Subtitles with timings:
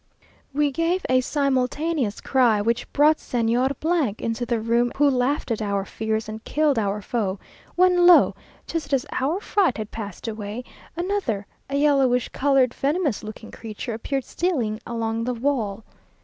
[0.51, 5.85] We gave a simultaneous cry, which brought Señor into the room, who laughed at our
[5.85, 7.37] fears, and killed our foe;
[7.75, 8.33] when lo!
[8.65, 10.63] just as our fright had passed away,
[10.97, 15.83] another, a yellowish coloured, venomous looking creature, appeared stealing along the wall.